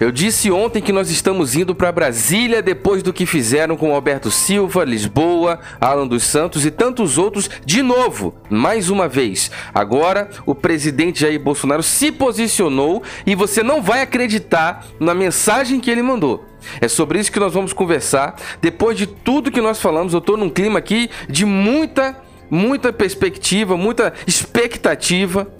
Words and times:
Eu 0.00 0.12
disse 0.12 0.48
ontem 0.48 0.80
que 0.80 0.92
nós 0.92 1.10
estamos 1.10 1.56
indo 1.56 1.74
para 1.74 1.90
Brasília 1.90 2.62
depois 2.62 3.02
do 3.02 3.12
que 3.12 3.26
fizeram 3.26 3.76
com 3.76 3.92
Alberto 3.92 4.30
Silva, 4.30 4.84
Lisboa, 4.84 5.58
Alan 5.80 6.06
dos 6.06 6.22
Santos 6.22 6.64
e 6.64 6.70
tantos 6.70 7.18
outros 7.18 7.50
de 7.66 7.82
novo, 7.82 8.32
mais 8.48 8.90
uma 8.90 9.08
vez. 9.08 9.50
Agora, 9.74 10.30
o 10.46 10.54
presidente 10.54 11.22
Jair 11.22 11.40
Bolsonaro 11.40 11.82
se 11.82 12.12
posicionou 12.12 13.02
e 13.26 13.34
você 13.34 13.60
não 13.60 13.82
vai 13.82 14.00
acreditar 14.00 14.86
na 15.00 15.14
mensagem 15.14 15.80
que 15.80 15.90
ele 15.90 16.02
mandou. 16.02 16.44
É 16.80 16.86
sobre 16.86 17.18
isso 17.18 17.32
que 17.32 17.40
nós 17.40 17.52
vamos 17.52 17.72
conversar. 17.72 18.36
Depois 18.62 18.96
de 18.96 19.04
tudo 19.04 19.50
que 19.50 19.60
nós 19.60 19.80
falamos, 19.80 20.12
eu 20.12 20.20
estou 20.20 20.36
num 20.36 20.48
clima 20.48 20.78
aqui 20.78 21.10
de 21.28 21.44
muita, 21.44 22.16
muita 22.48 22.92
perspectiva, 22.92 23.76
muita 23.76 24.12
expectativa. 24.28 25.52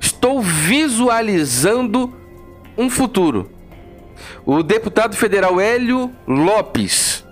Estou 0.00 0.40
visualizando 0.40 2.14
um 2.78 2.88
futuro. 2.88 3.50
O 4.44 4.62
deputado 4.62 5.16
federal 5.16 5.60
Hélio 5.60 6.10
Lopes, 6.26 7.24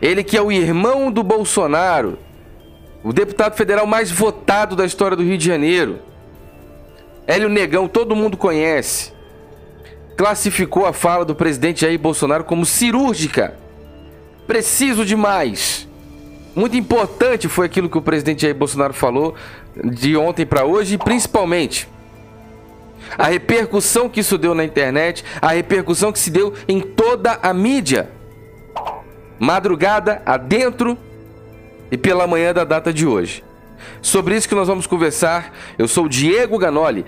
ele 0.00 0.24
que 0.24 0.36
é 0.36 0.42
o 0.42 0.52
irmão 0.52 1.10
do 1.10 1.22
Bolsonaro, 1.22 2.18
o 3.02 3.12
deputado 3.12 3.54
federal 3.54 3.86
mais 3.86 4.10
votado 4.10 4.74
da 4.74 4.84
história 4.84 5.16
do 5.16 5.22
Rio 5.22 5.36
de 5.36 5.44
Janeiro. 5.44 5.98
Hélio 7.26 7.48
Negão, 7.48 7.86
todo 7.86 8.16
mundo 8.16 8.36
conhece. 8.36 9.12
Classificou 10.16 10.86
a 10.86 10.92
fala 10.92 11.24
do 11.24 11.34
presidente 11.34 11.82
Jair 11.82 11.98
Bolsonaro 11.98 12.44
como 12.44 12.64
cirúrgica. 12.64 13.56
Preciso 14.46 15.04
demais. 15.04 15.88
Muito 16.54 16.76
importante 16.76 17.48
foi 17.48 17.66
aquilo 17.66 17.90
que 17.90 17.98
o 17.98 18.02
presidente 18.02 18.42
Jair 18.42 18.54
Bolsonaro 18.54 18.94
falou 18.94 19.34
de 19.76 20.16
ontem 20.16 20.46
para 20.46 20.64
hoje 20.64 20.94
e 20.94 20.98
principalmente 20.98 21.88
a 23.16 23.26
repercussão 23.26 24.08
que 24.08 24.20
isso 24.20 24.38
deu 24.38 24.54
na 24.54 24.64
internet, 24.64 25.24
a 25.40 25.48
repercussão 25.48 26.12
que 26.12 26.18
se 26.18 26.30
deu 26.30 26.54
em 26.66 26.80
toda 26.80 27.38
a 27.42 27.52
mídia. 27.52 28.10
Madrugada 29.38 30.22
adentro 30.24 30.96
e 31.90 31.96
pela 31.96 32.26
manhã 32.26 32.52
da 32.52 32.64
data 32.64 32.92
de 32.92 33.06
hoje. 33.06 33.44
Sobre 34.00 34.36
isso 34.36 34.48
que 34.48 34.54
nós 34.54 34.68
vamos 34.68 34.86
conversar. 34.86 35.52
Eu 35.78 35.88
sou 35.88 36.08
Diego 36.08 36.58
Ganoli. 36.58 37.04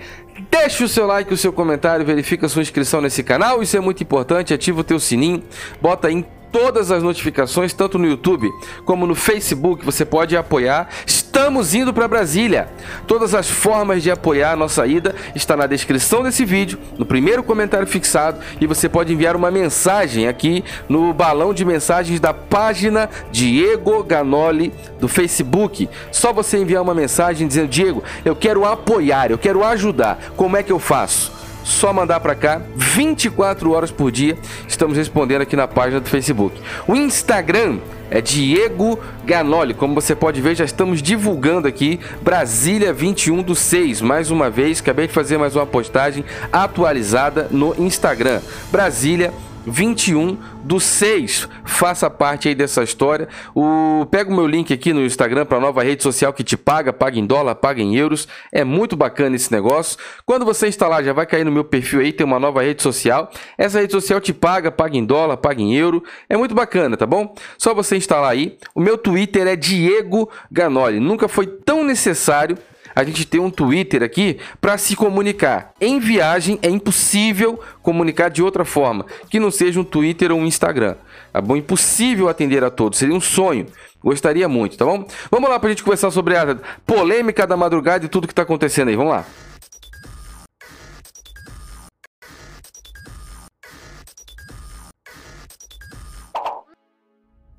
Deixe 0.51 0.83
o 0.83 0.87
seu 0.87 1.07
like, 1.07 1.33
o 1.33 1.37
seu 1.37 1.51
comentário, 1.51 2.05
verifica 2.05 2.45
a 2.45 2.49
sua 2.49 2.61
inscrição 2.61 3.01
nesse 3.01 3.23
canal, 3.23 3.61
isso 3.61 3.75
é 3.75 3.79
muito 3.79 4.03
importante. 4.03 4.53
Ativa 4.53 4.81
o 4.81 4.83
teu 4.83 4.99
sininho, 4.99 5.43
bota 5.81 6.11
em 6.11 6.25
todas 6.51 6.91
as 6.91 7.03
notificações, 7.03 7.73
tanto 7.73 7.97
no 7.97 8.07
YouTube 8.07 8.49
como 8.85 9.05
no 9.07 9.15
Facebook. 9.15 9.85
Você 9.85 10.05
pode 10.05 10.35
apoiar. 10.35 10.89
Estamos 11.05 11.75
indo 11.75 11.93
para 11.93 12.07
Brasília. 12.07 12.67
Todas 13.05 13.35
as 13.35 13.47
formas 13.47 14.01
de 14.01 14.09
apoiar 14.09 14.53
a 14.53 14.55
nossa 14.55 14.87
ida 14.87 15.15
está 15.35 15.55
na 15.55 15.67
descrição 15.67 16.23
desse 16.23 16.43
vídeo, 16.43 16.79
no 16.97 17.05
primeiro 17.05 17.43
comentário 17.43 17.85
fixado, 17.85 18.39
e 18.59 18.65
você 18.65 18.89
pode 18.89 19.13
enviar 19.13 19.35
uma 19.35 19.51
mensagem 19.51 20.27
aqui 20.27 20.63
no 20.89 21.13
balão 21.13 21.53
de 21.53 21.63
mensagens 21.63 22.19
da 22.19 22.33
página 22.33 23.07
Diego 23.31 24.03
Ganoli 24.03 24.73
do 24.99 25.07
Facebook. 25.07 25.87
Só 26.11 26.33
você 26.33 26.57
enviar 26.57 26.81
uma 26.81 26.95
mensagem 26.95 27.47
dizendo: 27.47 27.67
"Diego, 27.67 28.03
eu 28.25 28.35
quero 28.35 28.65
apoiar, 28.65 29.29
eu 29.29 29.37
quero 29.37 29.63
ajudar. 29.63 30.31
Como 30.35 30.57
é 30.57 30.63
que 30.63 30.71
eu 30.71 30.79
faço?" 30.79 31.36
Só 31.67 31.91
mandar 31.91 32.21
para 32.21 32.33
cá, 32.33 32.61
24 32.75 33.71
horas 33.71 33.91
por 33.91 34.09
dia, 34.09 34.37
estamos 34.67 34.97
respondendo 34.97 35.41
aqui 35.41 35.55
na 35.55 35.67
página 35.67 35.99
do 35.99 36.09
Facebook. 36.09 36.59
O 36.87 36.95
Instagram 36.95 37.79
é 38.09 38.21
Diego 38.21 38.97
Ganoli. 39.25 39.73
Como 39.73 39.93
você 39.93 40.15
pode 40.15 40.39
ver, 40.39 40.55
já 40.55 40.63
estamos 40.63 41.01
divulgando 41.01 41.67
aqui 41.67 41.99
Brasília 42.21 42.93
21 42.93 43.43
do 43.43 43.53
6. 43.53 43.99
Mais 43.99 44.31
uma 44.31 44.49
vez, 44.49 44.79
acabei 44.79 45.07
de 45.07 45.13
fazer 45.13 45.37
mais 45.37 45.57
uma 45.57 45.65
postagem 45.65 46.23
atualizada 46.51 47.49
no 47.51 47.75
Instagram. 47.77 48.39
Brasília 48.71 49.31
21 49.31 49.46
do 50.63 50.79
6. 50.79 51.49
Faça 51.65 52.09
parte 52.09 52.47
aí 52.47 52.55
dessa 52.55 52.83
história. 52.83 53.27
O 53.53 54.05
pega 54.09 54.31
o 54.31 54.33
meu 54.33 54.47
link 54.47 54.73
aqui 54.73 54.93
no 54.93 55.03
Instagram 55.03 55.45
para 55.45 55.59
nova 55.59 55.83
rede 55.83 56.01
social 56.01 56.31
que 56.31 56.43
te 56.43 56.55
paga, 56.55 56.93
paga 56.93 57.19
em 57.19 57.25
dólar, 57.25 57.55
paga 57.55 57.81
em 57.81 57.95
euros. 57.95 58.27
É 58.51 58.63
muito 58.63 58.95
bacana 58.95 59.35
esse 59.35 59.51
negócio. 59.51 59.97
Quando 60.25 60.45
você 60.45 60.67
instalar, 60.67 61.03
já 61.03 61.11
vai 61.11 61.25
cair 61.25 61.43
no 61.43 61.51
meu 61.51 61.65
perfil 61.65 61.99
aí, 61.99 62.13
tem 62.13 62.25
uma 62.25 62.39
nova 62.39 62.61
rede 62.61 62.81
social. 62.81 63.29
Essa 63.57 63.81
rede 63.81 63.91
social 63.91 64.21
te 64.21 64.33
paga, 64.33 64.71
paga 64.71 64.97
em 64.97 65.05
dólar, 65.05 65.37
paga 65.37 65.61
em 65.61 65.75
euro. 65.75 66.03
É 66.29 66.37
muito 66.37 66.55
bacana, 66.55 66.95
tá 66.95 67.05
bom? 67.05 67.35
Só 67.57 67.73
você 67.73 67.97
instalar 67.97 68.31
aí. 68.31 68.57
O 68.73 68.79
meu 68.79 68.97
Twitter 68.97 69.47
é 69.47 69.55
Diego 69.55 70.29
Ganoli. 70.49 70.99
Nunca 70.99 71.27
foi 71.27 71.45
tão 71.45 71.83
necessário 71.83 72.57
a 72.97 73.03
gente 73.03 73.27
tem 73.27 73.39
um 73.39 73.51
Twitter 73.51 74.01
aqui 74.01 74.39
para 74.59 74.75
se 74.75 74.95
comunicar. 74.95 75.71
Em 75.79 75.99
viagem 75.99 76.57
é 76.63 76.67
impossível 76.67 77.59
comunicar 77.83 78.27
de 78.27 78.41
outra 78.41 78.65
forma 78.65 79.05
que 79.29 79.39
não 79.39 79.51
seja 79.51 79.79
um 79.79 79.83
Twitter 79.83 80.31
ou 80.31 80.39
um 80.39 80.47
Instagram. 80.47 80.95
Tá 81.31 81.39
bom? 81.39 81.55
Impossível 81.55 82.27
atender 82.27 82.63
a 82.63 82.71
todos, 82.71 82.97
seria 82.97 83.13
um 83.13 83.21
sonho. 83.21 83.67
Gostaria 84.03 84.49
muito, 84.49 84.77
tá 84.77 84.85
bom? 84.85 85.07
Vamos 85.29 85.47
lá 85.47 85.59
para 85.59 85.67
a 85.67 85.71
gente 85.73 85.83
conversar 85.83 86.09
sobre 86.09 86.35
a 86.35 86.57
polêmica 86.87 87.45
da 87.45 87.55
madrugada 87.55 88.03
e 88.03 88.09
tudo 88.09 88.25
que 88.25 88.33
está 88.33 88.41
acontecendo 88.41 88.87
aí. 88.87 88.95
Vamos 88.95 89.11
lá. 89.11 89.25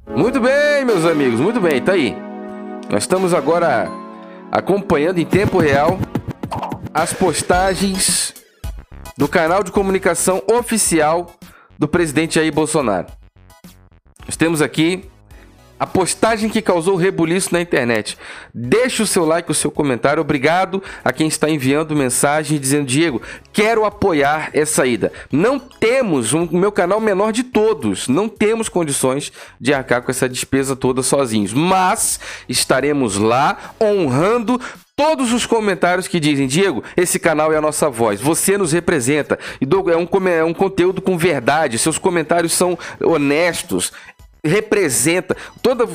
Muito 0.04 0.40
bem, 0.40 0.84
meus 0.84 1.06
amigos, 1.06 1.38
muito 1.38 1.60
bem, 1.60 1.80
tá 1.80 1.92
aí. 1.92 2.16
Nós 2.90 3.04
estamos 3.04 3.32
agora 3.32 4.07
acompanhando 4.50 5.18
em 5.18 5.26
tempo 5.26 5.58
real 5.58 5.98
as 6.92 7.12
postagens 7.12 8.34
do 9.16 9.28
canal 9.28 9.62
de 9.62 9.70
comunicação 9.70 10.42
oficial 10.50 11.32
do 11.78 11.86
presidente 11.86 12.36
Jair 12.36 12.52
Bolsonaro. 12.52 13.06
Nós 14.26 14.36
temos 14.36 14.60
aqui 14.60 15.10
a 15.78 15.86
postagem 15.86 16.48
que 16.48 16.62
causou 16.62 16.96
rebuliço 16.96 17.52
na 17.52 17.60
internet. 17.60 18.18
Deixe 18.52 19.02
o 19.02 19.06
seu 19.06 19.24
like, 19.24 19.50
o 19.50 19.54
seu 19.54 19.70
comentário. 19.70 20.20
Obrigado 20.20 20.82
a 21.04 21.12
quem 21.12 21.28
está 21.28 21.48
enviando 21.48 21.94
mensagem 21.94 22.58
dizendo: 22.58 22.86
Diego, 22.86 23.22
quero 23.52 23.84
apoiar 23.84 24.50
essa 24.52 24.86
ida. 24.86 25.12
Não 25.30 25.58
temos, 25.58 26.32
o 26.32 26.38
um, 26.38 26.48
meu 26.52 26.72
canal 26.72 27.00
menor 27.00 27.32
de 27.32 27.42
todos, 27.42 28.08
não 28.08 28.28
temos 28.28 28.68
condições 28.68 29.32
de 29.60 29.72
arcar 29.72 30.02
com 30.02 30.10
essa 30.10 30.28
despesa 30.28 30.74
toda 30.74 31.02
sozinhos. 31.02 31.52
Mas 31.52 32.18
estaremos 32.48 33.16
lá 33.16 33.74
honrando 33.80 34.60
todos 34.98 35.32
os 35.32 35.46
comentários 35.46 36.08
que 36.08 36.18
dizem, 36.18 36.48
Diego, 36.48 36.82
esse 36.96 37.20
canal 37.20 37.52
é 37.52 37.56
a 37.56 37.60
nossa 37.60 37.88
voz, 37.88 38.20
você 38.20 38.58
nos 38.58 38.72
representa, 38.72 39.38
é 39.60 39.96
um, 39.96 40.28
é 40.28 40.42
um 40.42 40.52
conteúdo 40.52 41.00
com 41.00 41.16
verdade, 41.16 41.78
seus 41.78 41.98
comentários 41.98 42.52
são 42.52 42.76
honestos, 43.00 43.92
representa 44.48 45.36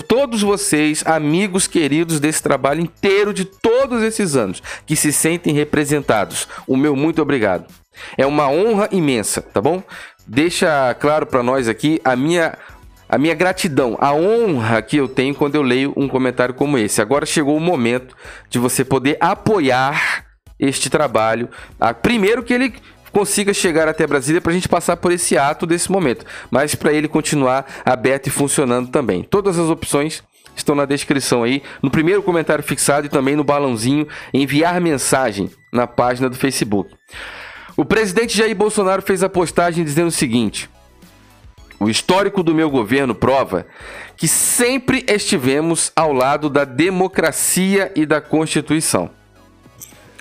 todos 0.08 0.41
vocês, 0.41 1.03
amigos 1.06 1.68
queridos 1.68 2.19
desse 2.19 2.41
trabalho 2.41 2.81
inteiro 2.81 3.34
de 3.34 3.46
todos 3.46 4.02
esses 4.03 4.36
anos, 4.36 4.62
que 4.86 4.96
se 4.96 5.12
sentem 5.12 5.53
representados. 5.53 6.47
O 6.68 6.78
meu 6.78 6.96
muito 6.96 7.22
obrigado. 7.22 7.66
É 8.18 8.25
uma 8.25 8.50
honra 8.50 8.88
imensa, 8.92 9.42
tá 9.42 9.62
bom? 9.62 9.84
Deixa 10.25 10.94
claro 10.96 11.25
para 11.25 11.44
nós 11.44 11.68
aqui 11.68 12.00
a 12.03 12.16
minha 12.16 12.58
a 13.09 13.18
minha 13.18 13.36
gratidão, 13.36 13.96
a 14.00 14.12
honra 14.12 14.81
que 14.81 14.97
eu 14.97 15.08
tenho 15.08 15.36
quando 15.36 15.53
eu 15.53 15.62
leio 15.62 15.94
um 15.96 16.08
comentário 16.08 16.56
como 16.56 16.80
esse. 16.80 17.00
Agora 17.00 17.28
chegou 17.28 17.56
o 17.56 17.59
momento 17.59 18.16
de 18.50 18.58
você 18.58 18.84
poder 18.84 19.18
apoiar 19.19 20.25
este 20.59 20.90
trabalho. 20.90 21.47
Primeiro 22.02 22.42
que 22.42 22.53
ele 22.53 22.74
consiga 23.13 23.53
chegar 23.53 23.88
até 23.88 24.06
Brasília 24.07 24.41
para 24.41 24.51
a 24.51 24.56
gente 24.56 24.68
passar 24.68 24.97
por 24.97 25.12
esse 25.12 25.38
ato 25.38 25.68
desse 25.68 25.91
momento, 25.91 26.25
mas 26.50 26.74
para 26.74 26.91
ele 26.91 27.07
continuar 27.07 27.66
aberto 27.85 28.28
e 28.28 28.31
funcionando 28.31 28.90
também. 28.90 29.24
Todas 29.24 29.57
as 29.59 29.69
opções 29.69 30.24
estão 30.56 30.75
na 30.75 30.85
descrição 30.85 31.44
aí, 31.44 31.62
no 31.81 31.91
primeiro 31.91 32.24
comentário 32.24 32.63
fixado 32.63 33.06
e 33.06 33.09
também 33.09 33.35
no 33.35 33.44
balãozinho 33.44 34.07
enviar 34.34 34.81
mensagem 34.81 35.50
na 35.72 35.85
página 35.85 36.29
do 36.29 36.35
Facebook. 36.35 36.94
O 37.78 37.85
presidente 37.85 38.38
Jair 38.38 38.56
Bolsonaro 38.56 39.01
fez 39.01 39.24
a 39.24 39.30
postagem 39.30 39.84
dizendo 39.84 40.07
o 40.07 40.12
seguinte: 40.12 40.69
O 41.80 41.89
histórico 41.89 42.44
do 42.44 42.54
meu 42.54 42.69
governo 42.69 43.16
prova 43.16 43.66
que 44.18 44.27
sempre 44.27 45.06
estivemos 45.07 45.92
ao 45.95 46.13
lado 46.13 46.50
da 46.50 46.66
democracia 46.66 47.92
e 47.95 48.06
da 48.06 48.19
Constituição. 48.21 49.09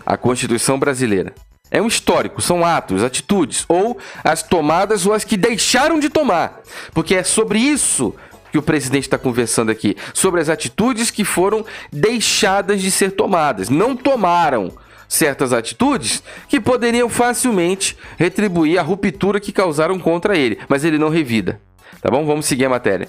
A 0.05 0.17
Constituição 0.17 0.79
brasileira. 0.79 1.35
É 1.73 1.81
um 1.81 1.87
histórico, 1.87 2.43
são 2.43 2.63
atos, 2.63 3.03
atitudes, 3.03 3.65
ou 3.67 3.97
as 4.23 4.43
tomadas 4.43 5.07
ou 5.07 5.15
as 5.15 5.25
que 5.25 5.39
deixaram 5.39 5.99
de 5.99 6.11
tomar. 6.11 6.61
Porque 6.93 7.15
é 7.15 7.23
sobre 7.23 7.59
isso 7.59 8.15
que 8.53 8.59
o 8.59 8.63
presidente 8.63 9.05
está 9.05 9.17
conversando 9.17 9.71
aqui, 9.71 9.97
sobre 10.13 10.39
as 10.43 10.51
atitudes 10.51 11.11
que 11.11 11.25
foram 11.25 11.65
deixadas 11.91 12.83
de 12.83 12.91
ser 12.91 13.13
tomadas. 13.13 13.71
Não 13.71 13.97
tomaram 13.97 14.71
certas 15.09 15.55
atitudes 15.55 16.23
que 16.47 16.61
poderiam 16.61 17.09
facilmente 17.09 17.97
retribuir 18.19 18.79
a 18.79 18.83
ruptura 18.83 19.41
que 19.41 19.51
causaram 19.51 19.99
contra 19.99 20.37
ele, 20.37 20.59
mas 20.69 20.85
ele 20.85 20.99
não 20.99 21.09
revida. 21.09 21.59
Tá 22.03 22.11
bom? 22.11 22.27
Vamos 22.27 22.45
seguir 22.45 22.67
a 22.67 22.71
matéria. 22.71 23.09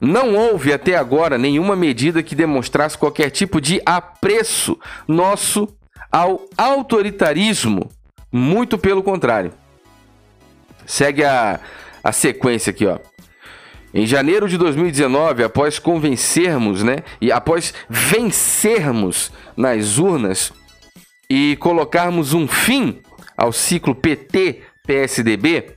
Não 0.00 0.34
houve 0.34 0.72
até 0.72 0.96
agora 0.96 1.36
nenhuma 1.36 1.76
medida 1.76 2.22
que 2.22 2.34
demonstrasse 2.34 2.96
qualquer 2.96 3.28
tipo 3.28 3.60
de 3.60 3.80
apreço 3.84 4.78
nosso 5.06 5.68
ao 6.16 6.48
autoritarismo, 6.56 7.90
muito 8.32 8.78
pelo 8.78 9.02
contrário. 9.02 9.52
Segue 10.86 11.22
a, 11.22 11.60
a 12.02 12.10
sequência 12.10 12.70
aqui, 12.70 12.86
ó. 12.86 12.98
Em 13.92 14.06
janeiro 14.06 14.48
de 14.48 14.56
2019, 14.56 15.44
após 15.44 15.78
convencermos, 15.78 16.82
né, 16.82 17.00
e 17.20 17.30
após 17.30 17.74
vencermos 17.86 19.30
nas 19.54 19.98
urnas 19.98 20.54
e 21.28 21.54
colocarmos 21.56 22.32
um 22.32 22.48
fim 22.48 23.02
ao 23.36 23.52
ciclo 23.52 23.94
PT-PSDB, 23.94 25.76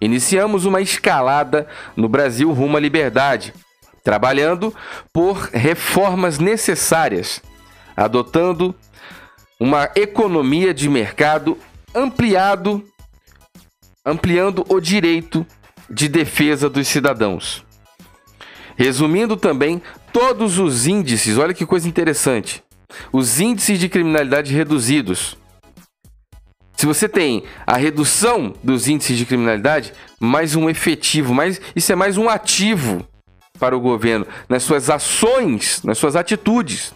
iniciamos 0.00 0.64
uma 0.64 0.80
escalada 0.80 1.68
no 1.96 2.08
Brasil 2.08 2.52
rumo 2.52 2.76
à 2.76 2.80
liberdade, 2.80 3.54
trabalhando 4.02 4.74
por 5.12 5.48
reformas 5.52 6.40
necessárias, 6.40 7.40
adotando 7.96 8.74
uma 9.58 9.90
economia 9.94 10.74
de 10.74 10.88
mercado 10.88 11.58
ampliado, 11.94 12.84
ampliando 14.04 14.64
o 14.68 14.80
direito 14.80 15.46
de 15.88 16.08
defesa 16.08 16.68
dos 16.68 16.86
cidadãos. 16.88 17.64
Resumindo 18.76 19.36
também 19.36 19.80
todos 20.12 20.58
os 20.58 20.86
índices, 20.86 21.38
olha 21.38 21.54
que 21.54 21.64
coisa 21.64 21.88
interessante. 21.88 22.62
Os 23.10 23.40
índices 23.40 23.78
de 23.78 23.88
criminalidade 23.88 24.52
reduzidos. 24.52 25.36
Se 26.76 26.84
você 26.84 27.08
tem 27.08 27.44
a 27.66 27.78
redução 27.78 28.54
dos 28.62 28.86
índices 28.86 29.16
de 29.16 29.24
criminalidade, 29.24 29.94
mais 30.20 30.54
um 30.54 30.68
efetivo, 30.68 31.32
mais 31.32 31.58
isso 31.74 31.90
é 31.90 31.96
mais 31.96 32.18
um 32.18 32.28
ativo 32.28 33.06
para 33.58 33.74
o 33.74 33.80
governo 33.80 34.26
nas 34.46 34.62
suas 34.62 34.90
ações, 34.90 35.82
nas 35.82 35.96
suas 35.96 36.14
atitudes. 36.14 36.94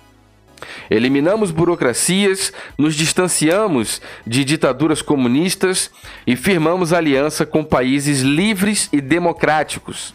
Eliminamos 0.91 1.51
burocracias, 1.51 2.53
nos 2.77 2.95
distanciamos 2.95 4.01
de 4.27 4.45
ditaduras 4.45 5.03
comunistas 5.03 5.91
e 6.27 6.37
firmamos 6.37 6.93
aliança 6.93 7.47
com 7.47 7.65
países 7.65 8.21
livres 8.21 8.89
e 8.93 9.01
democráticos. 9.01 10.15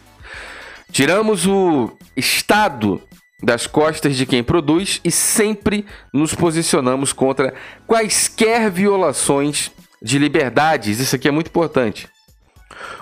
Tiramos 0.90 1.46
o 1.46 1.96
Estado 2.16 3.02
das 3.42 3.66
costas 3.66 4.16
de 4.16 4.24
quem 4.24 4.42
produz 4.42 5.00
e 5.04 5.10
sempre 5.10 5.84
nos 6.12 6.34
posicionamos 6.34 7.12
contra 7.12 7.54
quaisquer 7.86 8.70
violações 8.70 9.70
de 10.02 10.18
liberdades. 10.18 11.00
Isso 11.00 11.16
aqui 11.16 11.28
é 11.28 11.30
muito 11.30 11.48
importante. 11.48 12.08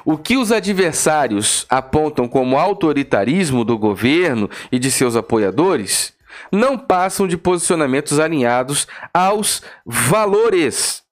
O 0.04 0.18
que 0.18 0.36
os 0.36 0.52
adversários 0.52 1.66
apontam 1.68 2.28
como 2.28 2.58
autoritarismo 2.58 3.64
do 3.64 3.78
governo 3.78 4.50
e 4.70 4.78
de 4.78 4.90
seus 4.90 5.16
apoiadores 5.16 6.12
não 6.52 6.78
passam 6.78 7.26
de 7.26 7.36
posicionamentos 7.36 8.18
alinhados 8.18 8.86
aos 9.12 9.62
valores. 9.84 11.02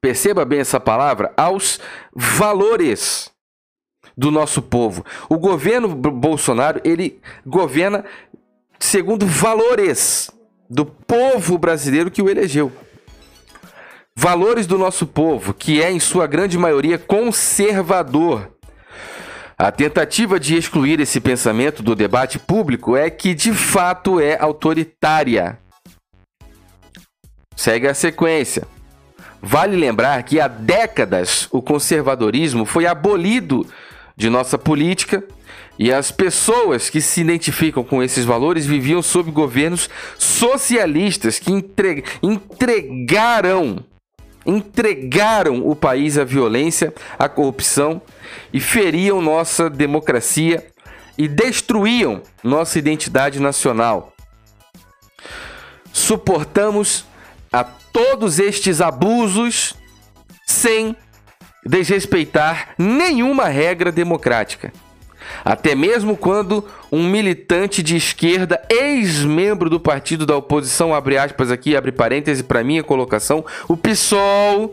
Perceba 0.00 0.44
bem 0.44 0.60
essa 0.60 0.80
palavra, 0.80 1.32
aos 1.36 1.78
valores 2.14 3.30
do 4.16 4.30
nosso 4.30 4.60
povo. 4.60 5.04
O 5.28 5.38
governo 5.38 5.88
Bolsonaro, 5.88 6.80
ele 6.84 7.20
governa 7.46 8.04
segundo 8.78 9.26
valores 9.26 10.30
do 10.68 10.84
povo 10.84 11.56
brasileiro 11.56 12.10
que 12.10 12.22
o 12.22 12.28
elegeu. 12.28 12.72
Valores 14.14 14.66
do 14.66 14.76
nosso 14.76 15.06
povo, 15.06 15.54
que 15.54 15.82
é 15.82 15.90
em 15.90 16.00
sua 16.00 16.26
grande 16.26 16.58
maioria 16.58 16.98
conservador. 16.98 18.51
A 19.62 19.70
tentativa 19.70 20.40
de 20.40 20.56
excluir 20.56 20.98
esse 20.98 21.20
pensamento 21.20 21.84
do 21.84 21.94
debate 21.94 22.36
público 22.36 22.96
é 22.96 23.08
que 23.08 23.32
de 23.32 23.52
fato 23.52 24.18
é 24.18 24.36
autoritária. 24.36 25.56
Segue 27.54 27.86
a 27.86 27.94
sequência. 27.94 28.66
Vale 29.40 29.76
lembrar 29.76 30.20
que 30.24 30.40
há 30.40 30.48
décadas 30.48 31.46
o 31.52 31.62
conservadorismo 31.62 32.64
foi 32.64 32.86
abolido 32.86 33.64
de 34.16 34.28
nossa 34.28 34.58
política 34.58 35.22
e 35.78 35.92
as 35.92 36.10
pessoas 36.10 36.90
que 36.90 37.00
se 37.00 37.20
identificam 37.20 37.84
com 37.84 38.02
esses 38.02 38.24
valores 38.24 38.66
viviam 38.66 39.00
sob 39.00 39.30
governos 39.30 39.88
socialistas 40.18 41.38
que 41.38 41.52
entregaram 42.20 43.76
entregaram 44.44 45.66
o 45.66 45.74
país 45.74 46.18
à 46.18 46.24
violência, 46.24 46.92
à 47.18 47.28
corrupção 47.28 48.02
e 48.52 48.60
feriam 48.60 49.20
nossa 49.20 49.70
democracia 49.70 50.66
e 51.16 51.28
destruíam 51.28 52.22
nossa 52.42 52.78
identidade 52.78 53.40
nacional. 53.40 54.12
Suportamos 55.92 57.04
a 57.52 57.62
todos 57.64 58.38
estes 58.38 58.80
abusos 58.80 59.74
sem 60.46 60.96
desrespeitar 61.64 62.74
nenhuma 62.78 63.46
regra 63.46 63.92
democrática. 63.92 64.72
Até 65.44 65.74
mesmo 65.74 66.16
quando 66.16 66.64
um 66.90 67.08
militante 67.08 67.82
de 67.82 67.96
esquerda, 67.96 68.60
ex-membro 68.68 69.68
do 69.68 69.80
partido 69.80 70.24
da 70.24 70.36
oposição, 70.36 70.94
abre 70.94 71.18
aspas 71.18 71.50
aqui, 71.50 71.76
abre 71.76 71.92
parêntese 71.92 72.42
para 72.42 72.64
minha 72.64 72.82
colocação, 72.82 73.44
o 73.68 73.76
PSOL, 73.76 74.72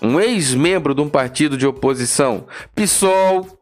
um 0.00 0.20
ex-membro 0.20 0.94
de 0.94 1.00
um 1.00 1.08
partido 1.08 1.56
de 1.56 1.66
oposição, 1.66 2.46
PSOL, 2.74 3.58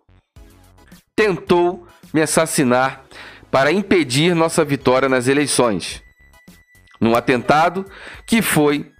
tentou 1.17 1.87
me 2.13 2.21
assassinar 2.21 3.05
para 3.51 3.73
impedir 3.73 4.35
nossa 4.35 4.65
vitória 4.65 5.09
nas 5.09 5.29
eleições. 5.29 6.03
Num 7.01 7.15
atentado 7.15 7.87
que 8.27 8.43
foi 8.43 8.91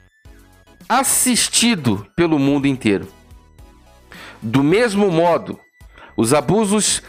assistido 0.89 2.07
pelo 2.15 2.39
mundo 2.39 2.67
inteiro. 2.67 3.09
Do 4.41 4.63
mesmo 4.63 5.11
modo, 5.11 5.59
os 6.17 6.33
abusos 6.33 7.03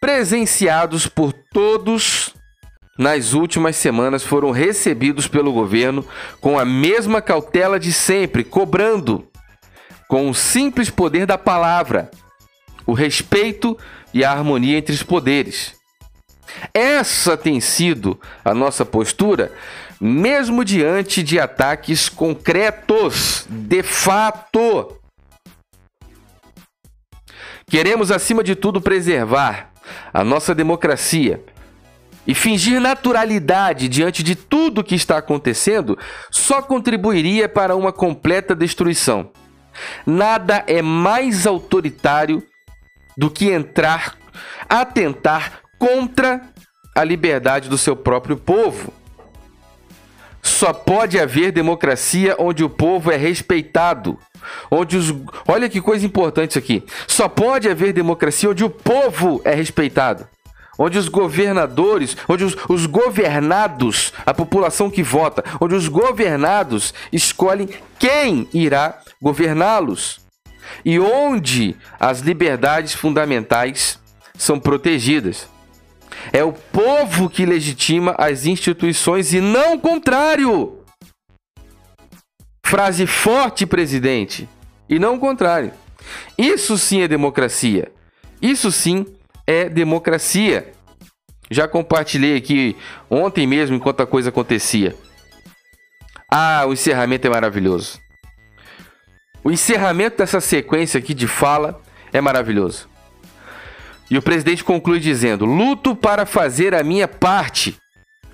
presenciados 0.00 1.06
por 1.06 1.32
todos 1.32 2.34
nas 2.98 3.32
últimas 3.32 3.76
semanas 3.76 4.22
foram 4.22 4.50
recebidos 4.50 5.26
pelo 5.26 5.52
governo 5.52 6.04
com 6.40 6.58
a 6.58 6.64
mesma 6.64 7.22
cautela 7.22 7.78
de 7.80 7.92
sempre, 7.92 8.44
cobrando, 8.44 9.26
com 10.08 10.28
o 10.28 10.34
simples 10.34 10.90
poder 10.90 11.26
da 11.26 11.38
palavra, 11.38 12.10
o 12.86 12.92
respeito 12.92 13.78
e 14.12 14.24
a 14.24 14.30
harmonia 14.30 14.76
entre 14.76 14.94
os 14.94 15.02
poderes. 15.02 15.74
Essa 16.74 17.36
tem 17.36 17.60
sido 17.60 18.20
a 18.44 18.52
nossa 18.52 18.84
postura, 18.84 19.52
mesmo 20.00 20.64
diante 20.64 21.22
de 21.22 21.38
ataques 21.40 22.08
concretos, 22.08 23.46
de 23.48 23.82
fato. 23.82 24.98
Queremos, 27.72 28.10
acima 28.10 28.44
de 28.44 28.54
tudo, 28.54 28.82
preservar 28.82 29.70
a 30.12 30.22
nossa 30.22 30.54
democracia. 30.54 31.42
E 32.26 32.34
fingir 32.34 32.78
naturalidade 32.78 33.88
diante 33.88 34.22
de 34.22 34.36
tudo 34.36 34.84
que 34.84 34.94
está 34.94 35.16
acontecendo 35.16 35.98
só 36.30 36.60
contribuiria 36.60 37.48
para 37.48 37.74
uma 37.74 37.90
completa 37.90 38.54
destruição. 38.54 39.30
Nada 40.04 40.62
é 40.66 40.82
mais 40.82 41.46
autoritário 41.46 42.46
do 43.16 43.30
que 43.30 43.50
entrar, 43.50 44.18
atentar 44.68 45.60
contra 45.78 46.42
a 46.94 47.02
liberdade 47.02 47.70
do 47.70 47.78
seu 47.78 47.96
próprio 47.96 48.36
povo. 48.36 48.92
Só 50.42 50.74
pode 50.74 51.18
haver 51.18 51.50
democracia 51.52 52.36
onde 52.38 52.62
o 52.62 52.68
povo 52.68 53.10
é 53.10 53.16
respeitado. 53.16 54.18
Onde 54.70 54.96
os. 54.96 55.14
Olha 55.46 55.68
que 55.68 55.80
coisa 55.80 56.04
importante 56.06 56.50
isso 56.50 56.58
aqui. 56.58 56.82
Só 57.06 57.28
pode 57.28 57.68
haver 57.68 57.92
democracia 57.92 58.50
onde 58.50 58.64
o 58.64 58.70
povo 58.70 59.40
é 59.44 59.54
respeitado. 59.54 60.26
Onde 60.78 60.98
os 60.98 61.08
governadores, 61.08 62.16
onde 62.28 62.44
os, 62.44 62.56
os 62.68 62.86
governados, 62.86 64.12
a 64.24 64.32
população 64.32 64.90
que 64.90 65.02
vota, 65.02 65.44
onde 65.60 65.74
os 65.74 65.86
governados 65.86 66.94
escolhem 67.12 67.68
quem 67.98 68.48
irá 68.52 68.98
governá-los. 69.20 70.20
E 70.84 70.98
onde 70.98 71.76
as 72.00 72.20
liberdades 72.20 72.94
fundamentais 72.94 73.98
são 74.36 74.58
protegidas. 74.58 75.48
É 76.32 76.44
o 76.44 76.52
povo 76.52 77.28
que 77.28 77.46
legitima 77.46 78.14
as 78.18 78.46
instituições 78.46 79.32
e 79.32 79.40
não 79.40 79.74
o 79.74 79.80
contrário. 79.80 80.81
Frase 82.72 83.06
forte, 83.06 83.66
presidente, 83.66 84.48
e 84.88 84.98
não 84.98 85.16
o 85.16 85.18
contrário. 85.18 85.74
Isso 86.38 86.78
sim 86.78 87.02
é 87.02 87.06
democracia. 87.06 87.92
Isso 88.40 88.72
sim 88.72 89.04
é 89.46 89.68
democracia. 89.68 90.72
Já 91.50 91.68
compartilhei 91.68 92.34
aqui 92.34 92.74
ontem 93.10 93.46
mesmo, 93.46 93.76
enquanto 93.76 94.00
a 94.00 94.06
coisa 94.06 94.30
acontecia. 94.30 94.96
Ah, 96.30 96.64
o 96.66 96.72
encerramento 96.72 97.26
é 97.26 97.30
maravilhoso. 97.30 98.00
O 99.44 99.50
encerramento 99.50 100.16
dessa 100.16 100.40
sequência 100.40 100.96
aqui 100.96 101.12
de 101.12 101.28
fala 101.28 101.78
é 102.10 102.22
maravilhoso. 102.22 102.88
E 104.10 104.16
o 104.16 104.22
presidente 104.22 104.64
conclui 104.64 104.98
dizendo: 104.98 105.44
luto 105.44 105.94
para 105.94 106.24
fazer 106.24 106.74
a 106.74 106.82
minha 106.82 107.06
parte, 107.06 107.76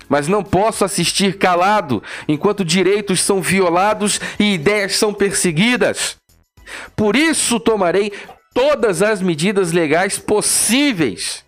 mas 0.09 0.27
não 0.27 0.43
posso 0.43 0.83
assistir 0.83 1.37
calado 1.37 2.03
enquanto 2.27 2.65
direitos 2.65 3.21
são 3.21 3.41
violados 3.41 4.19
e 4.39 4.55
ideias 4.55 4.95
são 4.95 5.13
perseguidas. 5.13 6.17
Por 6.95 7.15
isso 7.15 7.59
tomarei 7.59 8.11
todas 8.53 9.01
as 9.01 9.21
medidas 9.21 9.71
legais 9.71 10.17
possíveis 10.17 11.45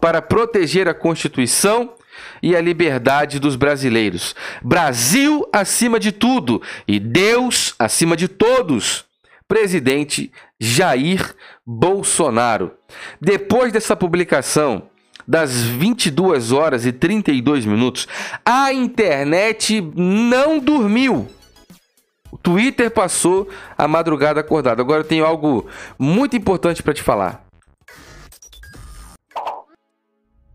para 0.00 0.22
proteger 0.22 0.88
a 0.88 0.94
Constituição 0.94 1.94
e 2.42 2.56
a 2.56 2.60
liberdade 2.60 3.38
dos 3.38 3.56
brasileiros. 3.56 4.34
Brasil 4.62 5.46
acima 5.52 6.00
de 6.00 6.10
tudo 6.12 6.60
e 6.86 6.98
Deus 6.98 7.74
acima 7.78 8.16
de 8.16 8.28
todos. 8.28 9.04
Presidente 9.46 10.32
Jair 10.58 11.34
Bolsonaro. 11.66 12.72
Depois 13.20 13.72
dessa 13.72 13.94
publicação, 13.94 14.88
das 15.26 15.62
22 15.62 16.52
horas 16.52 16.86
e 16.86 16.92
32 16.92 17.66
minutos, 17.66 18.08
a 18.44 18.72
internet 18.72 19.80
não 19.94 20.58
dormiu. 20.58 21.28
O 22.30 22.38
Twitter 22.38 22.90
passou 22.90 23.48
a 23.76 23.86
madrugada 23.86 24.40
acordado. 24.40 24.80
Agora 24.80 25.00
eu 25.00 25.06
tenho 25.06 25.24
algo 25.24 25.66
muito 25.98 26.34
importante 26.34 26.82
para 26.82 26.94
te 26.94 27.02
falar. 27.02 27.44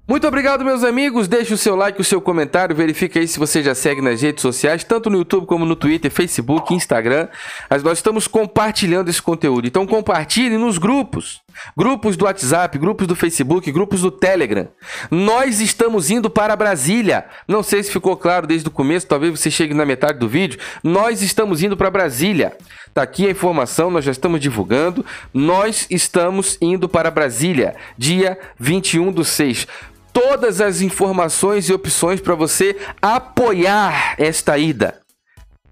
Muito 0.07 0.25
obrigado, 0.25 0.63
meus 0.63 0.86
amigos. 0.86 1.27
Deixe 1.27 1.53
o 1.53 1.57
seu 1.57 1.75
like, 1.75 2.00
o 2.00 2.03
seu 2.03 2.21
comentário. 2.21 2.74
Verifique 2.74 3.19
aí 3.19 3.27
se 3.27 3.38
você 3.38 3.62
já 3.62 3.75
segue 3.75 4.01
nas 4.01 4.21
redes 4.21 4.41
sociais, 4.41 4.81
tanto 4.81 5.09
no 5.09 5.17
YouTube 5.17 5.45
como 5.45 5.65
no 5.65 5.75
Twitter, 5.75 6.09
Facebook, 6.09 6.74
Instagram. 6.74 7.27
Mas 7.69 7.83
nós 7.83 7.97
estamos 7.97 8.25
compartilhando 8.25 9.09
esse 9.09 9.21
conteúdo. 9.21 9.67
Então 9.67 9.86
compartilhe 9.86 10.57
nos 10.57 10.77
grupos. 10.77 11.41
Grupos 11.76 12.16
do 12.16 12.26
WhatsApp, 12.26 12.78
grupos 12.78 13.08
do 13.08 13.16
Facebook, 13.16 13.72
grupos 13.72 14.02
do 14.02 14.12
Telegram. 14.12 14.68
Nós 15.10 15.60
estamos 15.60 16.10
indo 16.10 16.30
para 16.30 16.56
Brasília. 16.56 17.26
Não 17.48 17.64
sei 17.64 17.84
se 17.84 17.92
ficou 17.92 18.16
claro 18.16 18.48
desde 18.48 18.68
o 18.68 18.72
começo, 18.72 19.08
talvez 19.08 19.40
você 19.40 19.50
chegue 19.52 19.74
na 19.74 19.86
metade 19.86 20.20
do 20.20 20.28
vídeo. 20.28 20.60
Nós 20.84 21.22
estamos 21.22 21.64
indo 21.64 21.78
para 21.78 21.90
Brasília. 21.90 22.56
Tá 22.94 23.04
aqui 23.04 23.28
a 23.28 23.32
informação, 23.32 23.92
nós 23.92 24.06
já 24.06 24.12
estamos 24.12 24.40
divulgando. 24.40 25.06
Nós 25.34 25.86
estamos 25.90 26.58
indo 26.62 26.90
para 26.90 27.12
Brasília, 27.12 27.76
dia 27.98 28.38
21 28.60 29.12
do 29.12 29.24
6 29.24 29.68
todas 30.14 30.62
as 30.62 30.82
informações 30.82 31.70
e 31.70 31.74
opções 31.74 32.20
para 32.20 32.34
você 32.34 32.76
apoiar 33.00 34.16
esta 34.18 34.58
ida. 34.58 35.00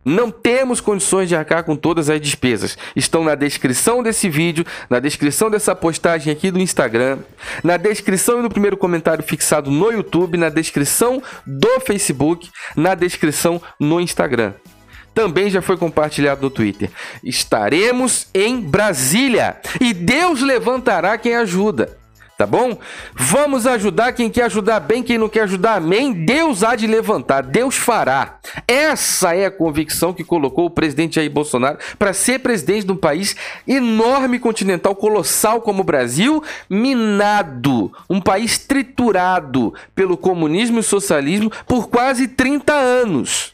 Não 0.06 0.30
temos 0.30 0.80
condições 0.80 1.28
de 1.28 1.36
arcar 1.36 1.64
com 1.64 1.76
todas 1.76 2.12
as 2.12 2.22
despesas. 2.22 2.78
Estão 2.96 3.24
na 3.24 3.34
descrição 3.34 4.04
desse 4.04 4.30
vídeo, 4.30 4.64
na 4.88 5.00
descrição 5.00 5.50
dessa 5.50 5.76
postagem 5.76 6.32
aqui 6.32 6.52
do 6.52 6.60
Instagram, 6.60 7.18
na 7.64 7.76
descrição 7.76 8.40
e 8.40 8.44
no 8.44 8.50
primeiro 8.50 8.78
comentário 8.78 9.24
fixado 9.24 9.72
no 9.72 9.92
YouTube, 9.92 10.38
na 10.38 10.50
descrição 10.50 11.24
do 11.44 11.80
Facebook, 11.80 12.52
na 12.76 12.94
descrição 12.94 13.60
no 13.80 14.00
Instagram. 14.00 14.54
Também 15.16 15.50
já 15.50 15.62
foi 15.62 15.78
compartilhado 15.78 16.42
no 16.42 16.50
Twitter. 16.52 16.92
Estaremos 17.24 18.28
em 18.34 18.62
Brasília 18.62 19.58
e 19.82 19.92
Deus 19.94 20.42
levantará 20.42 21.18
quem 21.18 21.36
ajuda 21.36 22.05
tá 22.38 22.46
bom? 22.46 22.78
Vamos 23.14 23.66
ajudar 23.66 24.14
quem 24.14 24.30
quer 24.30 24.44
ajudar 24.44 24.80
bem, 24.80 25.02
quem 25.02 25.18
não 25.18 25.30
quer 25.30 25.44
ajudar, 25.44 25.76
amém? 25.76 26.12
Deus 26.14 26.64
há 26.64 26.76
de 26.76 26.88
levantar, 26.88 27.44
Deus 27.44 27.76
fará. 27.76 28.40
Essa 28.68 29.36
é 29.36 29.46
a 29.46 29.52
convicção 29.52 30.14
que 30.14 30.24
colocou 30.24 30.66
o 30.66 30.70
presidente 30.70 31.16
Jair 31.16 31.32
Bolsonaro 31.32 31.78
para 31.98 32.14
ser 32.14 32.40
presidente 32.40 32.86
de 32.86 32.92
um 32.92 32.98
país 32.98 33.36
enorme, 33.68 34.40
continental, 34.40 34.96
colossal 34.96 35.62
como 35.62 35.82
o 35.82 35.86
Brasil, 35.86 36.44
minado, 36.70 37.92
um 38.10 38.20
país 38.20 38.58
triturado 38.58 39.74
pelo 39.94 40.18
comunismo 40.18 40.80
e 40.80 40.84
socialismo 40.84 41.52
por 41.66 41.90
quase 41.90 42.28
30 42.28 42.74
anos. 42.74 43.54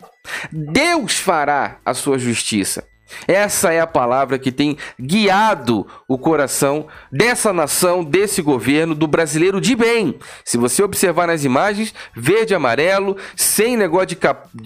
Deus 0.52 1.18
fará 1.18 1.78
a 1.86 1.94
sua 1.94 2.18
justiça. 2.18 2.91
Essa 3.28 3.74
é 3.74 3.80
a 3.80 3.88
palavra 3.88 4.40
que 4.40 4.52
tem 4.52 4.78
guiado 5.00 5.88
o 6.08 6.18
coração 6.18 6.88
dessa 7.12 7.54
nação, 7.54 8.04
desse 8.04 8.42
governo, 8.42 8.96
do 8.96 9.08
brasileiro 9.08 9.62
de 9.62 9.76
bem. 9.76 10.18
Se 10.44 10.58
você 10.58 10.84
observar 10.84 11.28
nas 11.28 11.44
imagens, 11.44 11.94
verde 12.16 12.54
e 12.54 12.56
amarelo, 12.56 13.18
sem 13.36 13.78
negócio 13.78 14.08
de 14.08 14.18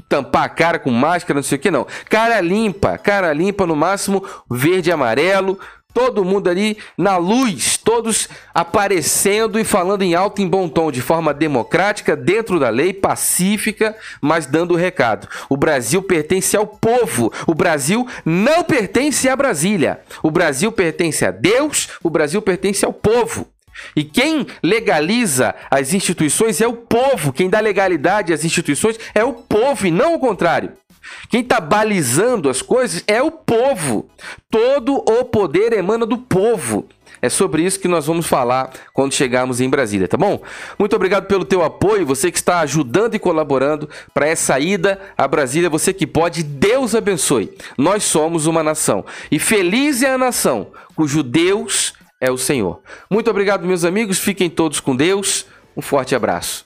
tampar 0.08 0.44
a 0.44 0.50
cara 0.50 0.80
com 0.80 0.92
máscara, 0.92 1.38
não 1.38 1.44
sei 1.44 1.58
o 1.58 1.62
que, 1.62 1.72
não. 1.72 1.88
Cara 2.10 2.40
limpa, 2.42 2.98
cara 2.98 3.34
limpa 3.34 3.66
no 3.66 3.76
máximo, 3.76 4.24
verde 4.50 4.90
e 4.90 4.94
amarelo, 4.94 5.60
todo 5.96 6.26
mundo 6.26 6.50
ali 6.50 6.78
na 6.98 7.16
luz, 7.16 7.78
todos 7.78 8.28
aparecendo 8.54 9.58
e 9.58 9.64
falando 9.64 10.02
em 10.02 10.14
alto 10.14 10.42
e 10.42 10.46
bom 10.46 10.68
tom, 10.68 10.92
de 10.92 11.02
forma 11.02 11.34
democrática, 11.34 12.18
dentro 12.18 12.60
da 12.60 12.68
lei, 12.68 12.92
pacífica, 12.92 13.96
mas 14.20 14.46
dando 14.46 14.74
o 14.74 14.78
recado. 14.78 15.26
O 15.48 15.56
Brasil 15.56 16.04
pertence 16.04 16.58
ao 16.58 16.68
povo, 16.68 17.32
o 17.48 17.56
Brasil 17.56 18.06
não 18.26 18.62
pertence 18.66 19.30
a 19.30 19.38
Brasília. 19.38 20.02
O 20.22 20.30
Brasil 20.30 20.70
pertence 20.70 21.26
a 21.26 21.32
Deus, 21.32 21.88
o 22.04 22.10
Brasil 22.10 22.42
pertence 22.42 22.84
ao 22.84 22.92
povo. 22.92 23.48
E 23.96 24.04
quem 24.04 24.46
legaliza 24.62 25.56
as 25.72 25.94
instituições 25.94 26.60
é 26.60 26.68
o 26.68 26.74
povo, 26.74 27.32
quem 27.32 27.50
dá 27.50 27.62
legalidade 27.62 28.34
às 28.34 28.44
instituições 28.44 29.00
é 29.14 29.24
o 29.24 29.32
povo 29.32 29.88
e 29.88 29.92
não 29.92 30.16
o 30.16 30.20
contrário. 30.20 30.74
Quem 31.30 31.42
está 31.42 31.60
balizando 31.60 32.50
as 32.50 32.62
coisas 32.62 33.04
é 33.08 33.22
o 33.22 33.32
povo. 33.32 34.10
Todo 34.50 34.96
o 34.96 35.26
poder 35.26 35.74
emana 35.74 36.06
do 36.06 36.18
povo. 36.18 36.88
É 37.22 37.30
sobre 37.30 37.64
isso 37.64 37.80
que 37.80 37.88
nós 37.88 38.06
vamos 38.06 38.28
falar 38.28 38.72
quando 38.94 39.14
chegarmos 39.14 39.60
em 39.60 39.70
Brasília, 39.70 40.08
tá 40.08 40.18
bom? 40.18 40.42
Muito 40.78 40.96
obrigado 40.96 41.26
pelo 41.26 41.44
teu 41.44 41.64
apoio, 41.64 42.06
você 42.06 42.32
que 42.32 42.38
está 42.38 42.60
ajudando 42.60 43.16
e 43.16 43.20
colaborando 43.20 43.90
para 44.14 44.28
essa 44.28 44.60
ida 44.60 45.00
a 45.18 45.28
Brasília, 45.28 45.70
você 45.70 45.92
que 45.92 46.06
pode, 46.06 46.44
Deus 46.44 46.94
abençoe. 46.94 47.52
Nós 47.78 48.04
somos 48.04 48.46
uma 48.46 48.62
nação 48.62 49.04
e 49.32 49.40
feliz 49.40 50.04
é 50.04 50.14
a 50.14 50.18
nação 50.18 50.68
cujo 50.96 51.24
Deus 51.24 51.94
é 52.22 52.32
o 52.32 52.38
Senhor. 52.38 52.80
Muito 53.10 53.30
obrigado, 53.30 53.66
meus 53.66 53.84
amigos, 53.84 54.20
fiquem 54.20 54.50
todos 54.50 54.80
com 54.80 54.96
Deus. 54.96 55.46
Um 55.76 55.82
forte 55.82 56.16
abraço. 56.16 56.66